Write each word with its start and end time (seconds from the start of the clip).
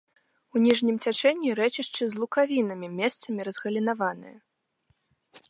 У 0.55 0.61
ніжнім 0.67 0.95
цячэнні 1.03 1.49
рэчышча 1.59 2.03
з 2.15 2.21
лукавінамі, 2.23 2.87
месцамі 3.03 3.41
разгалінаванае. 3.51 4.35